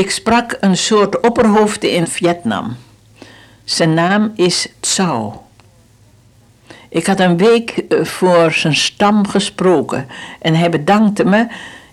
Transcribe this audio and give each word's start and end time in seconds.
Ik 0.00 0.10
sprak 0.10 0.56
een 0.60 0.76
soort 0.76 1.20
opperhoofde 1.20 1.90
in 1.90 2.06
Vietnam. 2.06 2.76
Zijn 3.64 3.94
naam 3.94 4.32
is 4.34 4.68
Tsao. 4.80 5.42
Ik 6.88 7.06
had 7.06 7.20
een 7.20 7.36
week 7.36 7.70
eh, 7.70 8.04
voor 8.04 8.52
zijn 8.52 8.74
stam 8.74 9.28
gesproken 9.28 10.08
en 10.38 10.54
hij 10.54 10.70
bedankte 10.70 11.24
me 11.24 11.46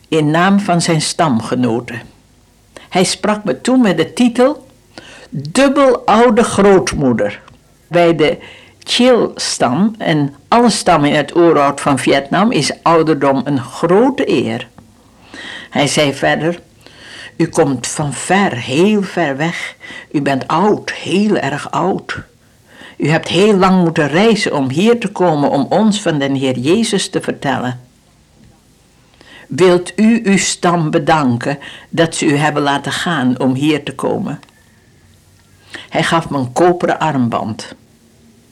in 0.08 0.32
naam 0.32 0.60
van 0.60 0.82
zijn 0.82 1.02
stamgenoten. 1.02 2.02
Hij 2.90 3.04
sprak 3.04 3.44
me 3.44 3.62
toen 3.62 3.82
met 3.82 3.98
de 3.98 4.14
titel 4.14 4.68
Dubbel 5.30 6.06
oude 6.06 6.44
grootmoeder. 6.44 7.42
Bij 7.88 8.16
de 8.16 8.38
Chil-stam 8.84 9.96
en 9.98 10.36
alle 10.48 10.70
stammen 10.70 11.10
in 11.10 11.16
het 11.16 11.36
oerwoud 11.36 11.82
van 11.82 12.00
Vietnam 12.00 12.52
is 12.52 12.72
ouderdom 12.82 13.42
een 13.44 13.62
grote 13.62 14.30
eer. 14.30 14.68
Hij 15.70 15.88
zei 15.88 16.14
verder: 16.14 16.60
U 17.38 17.48
komt 17.48 17.88
van 17.88 18.14
ver, 18.14 18.56
heel 18.56 19.04
ver 19.04 19.38
weg. 19.38 19.76
U 20.12 20.22
bent 20.22 20.48
oud, 20.48 20.92
heel 20.92 21.38
erg 21.38 21.72
oud. 21.72 22.18
U 22.98 23.10
hebt 23.10 23.28
heel 23.28 23.54
lang 23.54 23.84
moeten 23.84 24.08
reizen 24.08 24.56
om 24.56 24.70
hier 24.70 25.00
te 25.00 25.08
komen 25.08 25.50
om 25.50 25.66
ons 25.70 26.02
van 26.02 26.20
den 26.20 26.36
Heer 26.36 26.58
Jezus 26.58 27.10
te 27.10 27.22
vertellen. 27.22 27.80
Wilt 29.48 30.00
u 30.00 30.22
uw 30.24 30.38
stam 30.38 30.92
bedanken 30.92 31.60
dat 31.90 32.16
ze 32.16 32.26
u 32.26 32.36
hebben 32.36 32.64
laten 32.64 32.92
gaan 32.92 33.40
om 33.40 33.54
hier 33.54 33.84
te 33.84 33.96
komen? 33.96 34.40
Hij 35.90 36.04
gaf 36.04 36.30
me 36.30 36.38
een 36.38 36.54
koperen 36.54 37.00
armband. 37.00 37.76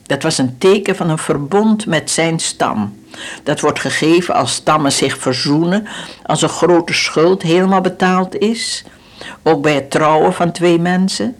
Dat 0.05 0.23
was 0.23 0.37
een 0.37 0.57
teken 0.57 0.95
van 0.95 1.09
een 1.09 1.17
verbond 1.17 1.85
met 1.85 2.11
zijn 2.11 2.39
stam. 2.39 2.99
Dat 3.43 3.59
wordt 3.59 3.79
gegeven 3.79 4.35
als 4.35 4.53
stammen 4.53 4.91
zich 4.91 5.17
verzoenen, 5.17 5.87
als 6.23 6.41
een 6.41 6.49
grote 6.49 6.93
schuld 6.93 7.41
helemaal 7.41 7.81
betaald 7.81 8.37
is. 8.37 8.83
Ook 9.43 9.61
bij 9.61 9.73
het 9.73 9.91
trouwen 9.91 10.33
van 10.33 10.51
twee 10.51 10.79
mensen. 10.79 11.35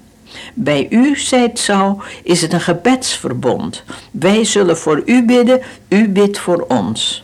Bij 0.54 0.88
u, 0.90 1.18
zei 1.18 1.50
zou, 1.54 2.02
is 2.24 2.42
het 2.42 2.54
een 2.54 2.62
gebedsverbond. 2.62 3.84
Wij 4.12 4.46
zullen 4.46 4.78
voor 4.78 5.02
u 5.06 5.26
bidden, 5.26 5.62
u 5.90 6.10
bidt 6.10 6.38
voor 6.40 6.66
ons. 6.68 7.24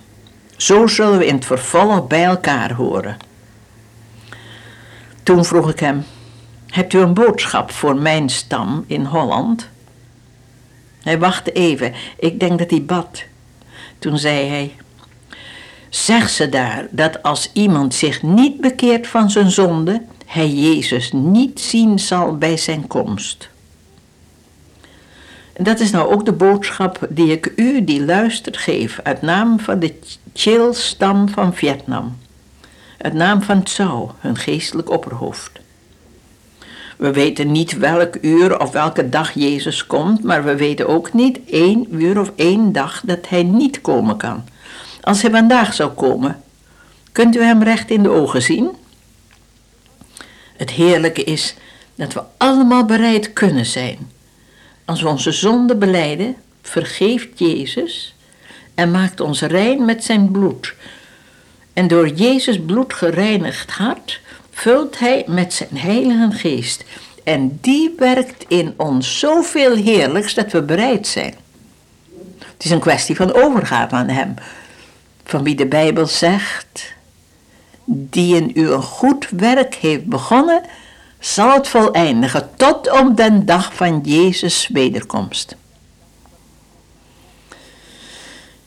Zo 0.57 0.87
zullen 0.87 1.17
we 1.17 1.25
in 1.25 1.35
het 1.35 1.45
vervolg 1.45 2.07
bij 2.07 2.23
elkaar 2.23 2.73
horen. 2.73 3.17
Toen 5.23 5.45
vroeg 5.45 5.69
ik 5.69 5.79
hem: 5.79 6.05
Hebt 6.67 6.93
u 6.93 6.99
een 6.99 7.13
boodschap 7.13 7.71
voor 7.71 7.95
mijn 7.95 8.29
stam 8.29 8.83
in 8.87 9.05
Holland? 9.05 9.69
Hij 11.01 11.19
wachtte 11.19 11.51
even. 11.51 11.93
Ik 12.19 12.39
denk 12.39 12.59
dat 12.59 12.69
hij 12.69 12.83
bad. 12.83 13.23
Toen 13.99 14.17
zei 14.17 14.47
hij: 14.47 14.75
Zeg 15.89 16.29
ze 16.29 16.49
daar 16.49 16.87
dat 16.91 17.23
als 17.23 17.49
iemand 17.53 17.93
zich 17.93 18.21
niet 18.23 18.61
bekeert 18.61 19.07
van 19.07 19.29
zijn 19.29 19.51
zonde, 19.51 20.01
hij 20.25 20.49
Jezus 20.49 21.11
niet 21.11 21.59
zien 21.59 21.99
zal 21.99 22.37
bij 22.37 22.57
zijn 22.57 22.87
komst. 22.87 23.49
Dat 25.57 25.79
is 25.79 25.91
nou 25.91 26.13
ook 26.13 26.25
de 26.25 26.31
boodschap 26.31 27.07
die 27.09 27.31
ik 27.31 27.53
u 27.55 27.83
die 27.83 28.05
luistert 28.05 28.57
geef 28.57 28.99
uit 29.03 29.21
naam 29.21 29.59
van 29.59 29.79
de 29.79 29.99
Chil-stam 30.33 31.29
van 31.29 31.53
Vietnam. 31.53 32.17
Uit 32.97 33.13
naam 33.13 33.41
van 33.41 33.63
Tsao, 33.63 34.15
hun 34.19 34.35
geestelijk 34.35 34.89
opperhoofd. 34.89 35.60
We 37.01 37.11
weten 37.11 37.51
niet 37.51 37.77
welk 37.77 38.17
uur 38.21 38.59
of 38.59 38.71
welke 38.71 39.09
dag 39.09 39.31
Jezus 39.31 39.85
komt, 39.87 40.23
maar 40.23 40.43
we 40.43 40.55
weten 40.55 40.87
ook 40.87 41.13
niet 41.13 41.39
één 41.49 41.87
uur 41.95 42.19
of 42.19 42.31
één 42.35 42.71
dag 42.71 43.01
dat 43.05 43.29
hij 43.29 43.43
niet 43.43 43.81
komen 43.81 44.17
kan. 44.17 44.43
Als 45.01 45.21
hij 45.21 45.31
vandaag 45.31 45.73
zou 45.73 45.91
komen, 45.91 46.43
kunt 47.11 47.35
u 47.35 47.43
hem 47.43 47.63
recht 47.63 47.89
in 47.89 48.03
de 48.03 48.09
ogen 48.09 48.41
zien? 48.41 48.69
Het 50.57 50.69
heerlijke 50.69 51.23
is 51.23 51.55
dat 51.95 52.13
we 52.13 52.21
allemaal 52.37 52.85
bereid 52.85 53.33
kunnen 53.33 53.65
zijn. 53.65 54.11
Als 54.85 55.01
we 55.01 55.07
onze 55.07 55.31
zonde 55.31 55.75
beleiden, 55.75 56.35
vergeeft 56.61 57.39
Jezus 57.39 58.15
en 58.75 58.91
maakt 58.91 59.19
ons 59.19 59.41
rein 59.41 59.85
met 59.85 60.03
zijn 60.03 60.31
bloed. 60.31 60.73
En 61.73 61.87
door 61.87 62.07
Jezus 62.07 62.59
bloed 62.59 62.93
gereinigd 62.93 63.71
hart 63.71 64.19
vult 64.51 64.99
hij 64.99 65.23
met 65.27 65.53
zijn 65.53 65.77
heilige 65.77 66.31
geest. 66.31 66.83
En 67.23 67.57
die 67.61 67.93
werkt 67.97 68.45
in 68.47 68.73
ons 68.77 69.19
zoveel 69.19 69.75
heerlijks 69.75 70.33
dat 70.33 70.51
we 70.51 70.61
bereid 70.61 71.07
zijn. 71.07 71.33
Het 72.39 72.63
is 72.63 72.71
een 72.71 72.79
kwestie 72.79 73.15
van 73.15 73.33
overgave 73.33 73.95
aan 73.95 74.07
hem. 74.07 74.33
Van 75.23 75.43
wie 75.43 75.55
de 75.55 75.65
Bijbel 75.65 76.05
zegt, 76.05 76.93
die 77.85 78.35
in 78.35 78.51
u 78.53 78.71
een 78.71 78.81
goed 78.81 79.29
werk 79.29 79.75
heeft 79.75 80.05
begonnen, 80.05 80.61
zal 81.19 81.53
het 81.53 81.67
voleindigen 81.67 82.49
tot 82.55 82.91
op 82.99 83.17
den 83.17 83.45
dag 83.45 83.75
van 83.75 84.01
Jezus' 84.03 84.67
wederkomst. 84.67 85.55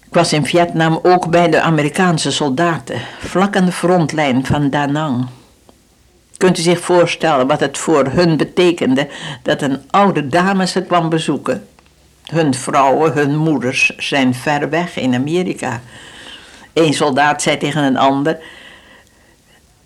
Ik 0.07 0.21
was 0.21 0.33
in 0.33 0.47
Vietnam 0.47 0.99
ook 1.03 1.31
bij 1.31 1.51
de 1.51 1.61
Amerikaanse 1.61 2.31
soldaten, 2.31 3.01
vlak 3.19 3.57
aan 3.57 3.65
de 3.65 3.73
frontlijn 3.73 4.47
van 4.47 4.71
Da 4.71 4.87
Nang. 4.87 5.27
Kunt 6.37 6.59
u 6.59 6.63
zich 6.63 6.81
voorstellen 6.81 7.47
wat 7.47 7.61
het 7.61 7.79
voor 7.79 8.07
hun 8.07 8.37
betekende 8.37 9.09
dat 9.43 9.63
een 9.63 9.83
oude 9.91 10.27
dame 10.27 10.67
ze 10.67 10.83
kwam 10.83 11.09
bezoeken? 11.09 11.67
Hun 12.25 12.55
vrouwen, 12.55 13.13
hun 13.13 13.37
moeders 13.37 13.93
zijn 13.97 14.35
ver 14.35 14.71
weg 14.71 14.97
in 14.97 15.15
Amerika. 15.15 15.81
Een 16.73 16.95
soldaat 16.95 17.43
zei 17.43 17.59
tegen 17.59 17.83
een 17.83 17.97
ander: 17.97 18.39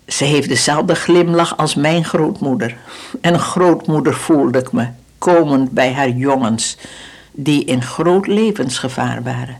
Ze 0.07 0.23
heeft 0.23 0.49
dezelfde 0.49 0.95
glimlach 0.95 1.57
als 1.57 1.75
mijn 1.75 2.05
grootmoeder. 2.05 2.77
En 3.21 3.39
grootmoeder 3.39 4.13
voelde 4.13 4.59
ik 4.59 4.71
me, 4.71 4.87
komend 5.17 5.71
bij 5.71 5.93
haar 5.93 6.09
jongens, 6.09 6.77
die 7.31 7.65
in 7.65 7.83
groot 7.83 8.27
levensgevaar 8.27 9.23
waren. 9.23 9.57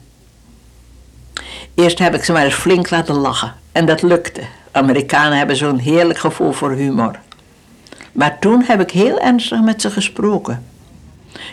Eerst 1.76 2.00
heb 2.00 2.16
ik 2.16 2.24
ze 2.24 2.32
maar 2.32 2.46
eens 2.46 2.54
flink 2.54 2.90
laten 2.90 3.16
lachen 3.16 3.54
en 3.80 3.86
dat 3.86 4.02
lukte. 4.02 4.42
Amerikanen 4.72 5.38
hebben 5.38 5.56
zo'n 5.56 5.78
heerlijk 5.78 6.20
gevoel 6.20 6.52
voor 6.52 6.72
humor. 6.72 7.20
Maar 8.12 8.40
toen 8.40 8.64
heb 8.64 8.82
ik 8.82 8.92
heel 8.92 9.20
ernstig 9.20 9.62
met 9.62 9.82
ze 9.82 9.90
gesproken. 9.92 10.66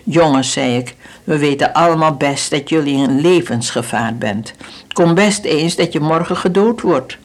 Jongens, 0.04 0.52
zei 0.52 0.76
ik, 0.76 0.94
we 1.24 1.38
weten 1.38 1.72
allemaal 1.72 2.14
best 2.14 2.50
dat 2.50 2.68
jullie 2.68 2.96
in 2.96 3.20
levensgevaar 3.20 4.14
bent. 4.16 4.54
Kom 4.92 5.14
best 5.14 5.44
eens 5.44 5.76
dat 5.76 5.92
je 5.92 6.00
morgen 6.00 6.36
gedood 6.36 6.80
wordt. 6.80 7.18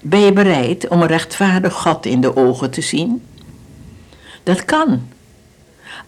Ben 0.00 0.20
je 0.20 0.32
bereid 0.32 0.88
om 0.88 1.00
een 1.00 1.06
rechtvaardig 1.06 1.72
God 1.72 2.06
in 2.06 2.20
de 2.20 2.36
ogen 2.36 2.70
te 2.70 2.80
zien? 2.80 3.22
Dat 4.42 4.64
kan. 4.64 5.08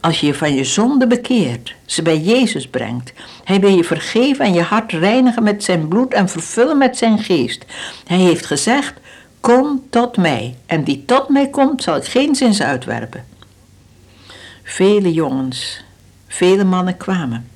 Als 0.01 0.21
je 0.21 0.27
je 0.27 0.35
van 0.35 0.55
je 0.55 0.65
zonde 0.65 1.07
bekeert, 1.07 1.75
ze 1.85 2.03
bij 2.03 2.19
Jezus 2.19 2.69
brengt. 2.69 3.13
Hij 3.45 3.61
wil 3.61 3.77
je 3.77 3.85
vergeven 3.85 4.45
en 4.45 4.53
je 4.53 4.63
hart 4.63 4.93
reinigen 4.93 5.43
met 5.43 5.65
zijn 5.65 5.89
bloed 5.89 6.15
en 6.15 6.29
vervullen 6.29 6.79
met 6.79 6.97
zijn 6.97 7.19
geest. 7.19 7.65
Hij 8.07 8.19
heeft 8.19 8.47
gezegd, 8.47 8.95
kom 9.41 9.83
tot 9.91 10.17
mij. 10.17 10.57
En 10.67 10.85
die 10.85 11.05
tot 11.05 11.29
mij 11.29 11.49
komt, 11.49 11.83
zal 11.83 11.97
ik 11.97 12.05
geen 12.05 12.35
zins 12.35 12.63
uitwerpen. 12.63 13.25
Vele 14.63 15.13
jongens, 15.13 15.85
vele 16.27 16.65
mannen 16.65 16.97
kwamen. 16.97 17.49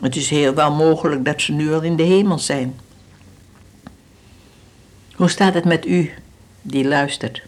Het 0.00 0.16
is 0.16 0.30
heel 0.30 0.54
wel 0.54 0.72
mogelijk 0.72 1.24
dat 1.24 1.40
ze 1.40 1.52
nu 1.52 1.72
al 1.74 1.80
in 1.80 1.96
de 1.96 2.02
hemel 2.02 2.38
zijn. 2.38 2.74
Hoe 5.14 5.28
staat 5.28 5.54
het 5.54 5.64
met 5.64 5.86
u 5.86 6.10
die 6.62 6.88
luistert? 6.88 7.42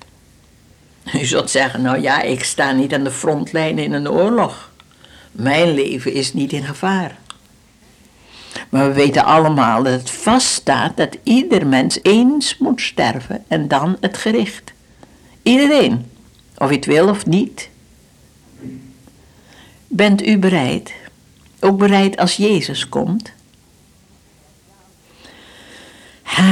U 1.14 1.24
zult 1.24 1.50
zeggen, 1.50 1.82
nou 1.82 2.00
ja, 2.00 2.22
ik 2.22 2.44
sta 2.44 2.72
niet 2.72 2.94
aan 2.94 3.04
de 3.04 3.10
frontlijn 3.10 3.78
in 3.78 3.92
een 3.92 4.10
oorlog. 4.10 4.70
Mijn 5.32 5.74
leven 5.74 6.12
is 6.12 6.32
niet 6.32 6.52
in 6.52 6.64
gevaar. 6.64 7.18
Maar 8.68 8.88
we 8.88 8.92
weten 8.92 9.24
allemaal 9.24 9.82
dat 9.82 9.92
het 9.92 10.10
vaststaat 10.10 10.96
dat 10.96 11.16
ieder 11.22 11.66
mens 11.66 11.98
eens 12.02 12.58
moet 12.58 12.80
sterven 12.80 13.44
en 13.48 13.68
dan 13.68 13.96
het 14.00 14.16
gericht. 14.16 14.72
Iedereen, 15.42 16.10
of 16.58 16.68
je 16.68 16.76
het 16.76 16.84
wil 16.84 17.08
of 17.08 17.26
niet. 17.26 17.68
Bent 19.88 20.26
u 20.26 20.38
bereid? 20.38 20.92
Ook 21.60 21.78
bereid 21.78 22.16
als 22.16 22.36
Jezus 22.36 22.88
komt? 22.88 23.32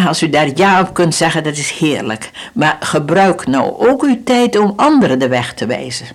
Als 0.06 0.22
u 0.22 0.28
daar 0.28 0.48
ja 0.54 0.80
op 0.80 0.94
kunt 0.94 1.14
zeggen, 1.14 1.42
dat 1.42 1.56
is 1.56 1.70
heerlijk. 1.70 2.30
Maar 2.52 2.76
gebruik 2.80 3.46
nou 3.46 3.88
ook 3.88 4.02
uw 4.02 4.22
tijd 4.24 4.58
om 4.58 4.72
anderen 4.76 5.18
de 5.18 5.28
weg 5.28 5.54
te 5.54 5.66
wijzen. 5.66 6.06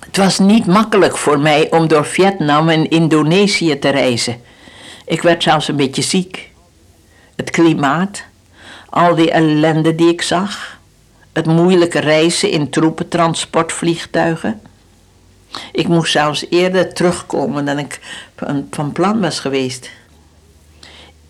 Het 0.00 0.16
was 0.16 0.38
niet 0.38 0.66
makkelijk 0.66 1.16
voor 1.16 1.40
mij 1.40 1.70
om 1.70 1.88
door 1.88 2.04
Vietnam 2.04 2.68
en 2.68 2.90
Indonesië 2.90 3.78
te 3.78 3.88
reizen. 3.88 4.40
Ik 5.04 5.22
werd 5.22 5.42
zelfs 5.42 5.68
een 5.68 5.76
beetje 5.76 6.02
ziek. 6.02 6.50
Het 7.36 7.50
klimaat, 7.50 8.24
al 8.90 9.14
die 9.14 9.30
ellende 9.30 9.94
die 9.94 10.08
ik 10.08 10.22
zag, 10.22 10.78
het 11.32 11.46
moeilijke 11.46 11.98
reizen 11.98 12.50
in 12.50 12.70
troepentransportvliegtuigen. 12.70 14.60
Ik 15.72 15.88
moest 15.88 16.12
zelfs 16.12 16.46
eerder 16.50 16.94
terugkomen 16.94 17.64
dan 17.64 17.78
ik 17.78 18.00
van 18.70 18.92
plan 18.92 19.20
was 19.20 19.40
geweest. 19.40 19.90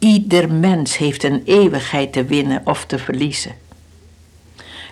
Ieder 0.03 0.53
mens 0.53 0.97
heeft 0.97 1.25
een 1.25 1.43
eeuwigheid 1.45 2.13
te 2.13 2.25
winnen 2.25 2.61
of 2.65 2.85
te 2.87 2.99
verliezen. 2.99 3.55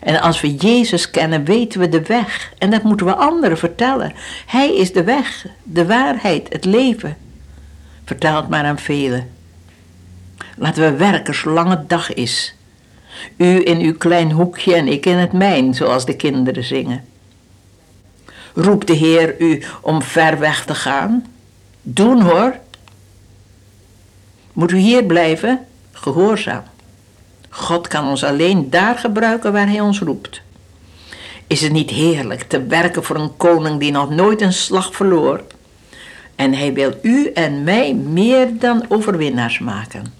En 0.00 0.20
als 0.20 0.40
we 0.40 0.54
Jezus 0.54 1.10
kennen, 1.10 1.44
weten 1.44 1.80
we 1.80 1.88
de 1.88 2.02
weg. 2.02 2.52
En 2.58 2.70
dat 2.70 2.82
moeten 2.82 3.06
we 3.06 3.14
anderen 3.14 3.58
vertellen. 3.58 4.12
Hij 4.46 4.76
is 4.76 4.92
de 4.92 5.04
weg, 5.04 5.46
de 5.62 5.86
waarheid, 5.86 6.52
het 6.52 6.64
leven. 6.64 7.16
Vertel 8.04 8.36
het 8.36 8.48
maar 8.48 8.64
aan 8.64 8.78
velen. 8.78 9.30
Laten 10.56 10.82
we 10.82 10.96
werken 10.96 11.34
zolang 11.34 11.68
het 11.70 11.88
dag 11.88 12.14
is. 12.14 12.54
U 13.36 13.64
in 13.64 13.78
uw 13.78 13.96
klein 13.96 14.30
hoekje 14.30 14.74
en 14.74 14.88
ik 14.88 15.06
in 15.06 15.16
het 15.16 15.32
mijn, 15.32 15.74
zoals 15.74 16.06
de 16.06 16.16
kinderen 16.16 16.64
zingen. 16.64 17.04
Roept 18.54 18.86
de 18.86 18.92
Heer 18.92 19.40
u 19.40 19.62
om 19.80 20.02
ver 20.02 20.38
weg 20.38 20.64
te 20.64 20.74
gaan? 20.74 21.26
Doen 21.82 22.20
hoor. 22.20 22.54
Moet 24.52 24.70
u 24.70 24.76
hier 24.76 25.04
blijven? 25.04 25.66
Gehoorzaam. 25.92 26.62
God 27.48 27.88
kan 27.88 28.08
ons 28.08 28.24
alleen 28.24 28.70
daar 28.70 28.98
gebruiken 28.98 29.52
waar 29.52 29.68
Hij 29.68 29.80
ons 29.80 30.00
roept. 30.00 30.40
Is 31.46 31.60
het 31.60 31.72
niet 31.72 31.90
heerlijk 31.90 32.42
te 32.42 32.62
werken 32.62 33.04
voor 33.04 33.16
een 33.16 33.36
koning 33.36 33.80
die 33.80 33.90
nog 33.90 34.10
nooit 34.10 34.40
een 34.40 34.52
slag 34.52 34.94
verloor? 34.94 35.44
En 36.34 36.54
Hij 36.54 36.72
wil 36.72 36.94
u 37.02 37.30
en 37.32 37.64
mij 37.64 37.94
meer 37.94 38.58
dan 38.58 38.84
overwinnaars 38.88 39.58
maken. 39.58 40.12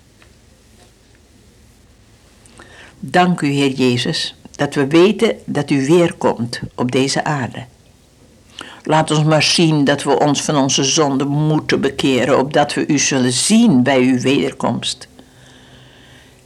Dank 2.99 3.41
u, 3.41 3.49
Heer 3.49 3.71
Jezus, 3.71 4.35
dat 4.51 4.75
we 4.75 4.87
weten 4.87 5.37
dat 5.45 5.71
u 5.71 5.87
weer 5.87 6.15
komt 6.15 6.61
op 6.75 6.93
deze 6.93 7.25
aarde. 7.25 7.65
Laat 8.91 9.11
ons 9.11 9.25
maar 9.25 9.43
zien 9.43 9.85
dat 9.85 10.03
we 10.03 10.19
ons 10.19 10.43
van 10.43 10.57
onze 10.57 10.85
zonde 10.85 11.25
moeten 11.25 11.81
bekeren, 11.81 12.39
opdat 12.39 12.75
we 12.75 12.87
u 12.87 12.99
zullen 12.99 13.33
zien 13.33 13.83
bij 13.83 14.01
uw 14.01 14.21
wederkomst. 14.21 15.09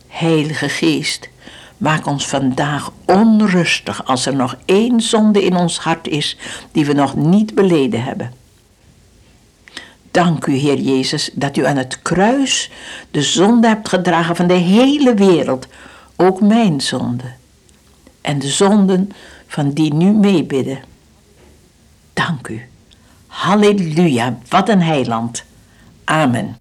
Heilige 0.06 0.68
Geest, 0.68 1.28
maak 1.76 2.06
ons 2.06 2.26
vandaag 2.26 2.90
onrustig 3.04 4.06
als 4.06 4.26
er 4.26 4.36
nog 4.36 4.56
één 4.64 5.00
zonde 5.00 5.44
in 5.44 5.56
ons 5.56 5.78
hart 5.78 6.08
is 6.08 6.36
die 6.72 6.86
we 6.86 6.92
nog 6.92 7.16
niet 7.16 7.54
beleden 7.54 8.02
hebben. 8.02 8.32
Dank 10.10 10.46
u, 10.46 10.54
Heer 10.54 10.78
Jezus, 10.78 11.30
dat 11.32 11.56
u 11.56 11.66
aan 11.66 11.76
het 11.76 12.02
kruis 12.02 12.70
de 13.10 13.22
zonde 13.22 13.68
hebt 13.68 13.88
gedragen 13.88 14.36
van 14.36 14.46
de 14.46 14.54
hele 14.54 15.14
wereld, 15.14 15.66
ook 16.16 16.40
mijn 16.40 16.80
zonde, 16.80 17.32
en 18.20 18.38
de 18.38 18.48
zonden 18.48 19.12
van 19.46 19.70
die 19.70 19.94
nu 19.94 20.12
meebidden. 20.12 20.92
Dank 22.14 22.48
u. 22.48 22.62
Halleluja, 23.26 24.38
wat 24.48 24.68
een 24.68 24.82
heiland. 24.82 25.44
Amen. 26.04 26.56